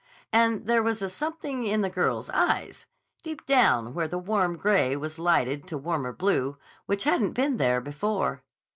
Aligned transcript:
And 0.33 0.65
there 0.65 0.81
was 0.81 1.03
a 1.03 1.09
something 1.09 1.63
in 1.63 1.81
the 1.81 1.87
girl's 1.91 2.31
eyes, 2.31 2.87
deep 3.21 3.45
down 3.45 3.93
where 3.93 4.07
the 4.07 4.17
warm 4.17 4.57
gray 4.57 4.95
was 4.95 5.19
lighted 5.19 5.67
to 5.67 5.77
warmer 5.77 6.11
blue, 6.11 6.57
which 6.87 7.03
hadn't 7.03 7.33
been 7.33 7.57
there 7.57 7.79
before. 7.79 8.41